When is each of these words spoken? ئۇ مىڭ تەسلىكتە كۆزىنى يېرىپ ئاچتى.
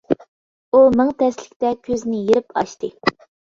ئۇ 0.77 0.81
مىڭ 1.01 1.11
تەسلىكتە 1.19 1.75
كۆزىنى 1.91 2.25
يېرىپ 2.33 2.53
ئاچتى. 2.65 2.93